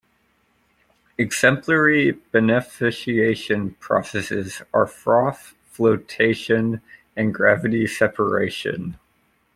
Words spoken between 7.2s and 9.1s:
gravity separation.